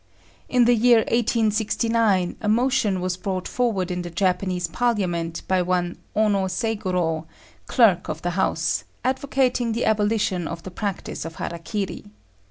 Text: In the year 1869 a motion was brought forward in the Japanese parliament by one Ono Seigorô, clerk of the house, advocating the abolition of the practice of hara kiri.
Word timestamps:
In 0.49 0.65
the 0.65 0.73
year 0.73 1.01
1869 1.09 2.35
a 2.41 2.49
motion 2.49 3.01
was 3.01 3.17
brought 3.17 3.47
forward 3.47 3.91
in 3.91 4.01
the 4.01 4.09
Japanese 4.09 4.65
parliament 4.65 5.43
by 5.47 5.61
one 5.61 5.95
Ono 6.15 6.45
Seigorô, 6.47 7.25
clerk 7.67 8.09
of 8.09 8.23
the 8.23 8.31
house, 8.31 8.83
advocating 9.05 9.73
the 9.73 9.85
abolition 9.85 10.47
of 10.47 10.63
the 10.63 10.71
practice 10.71 11.23
of 11.23 11.35
hara 11.35 11.59
kiri. 11.59 12.05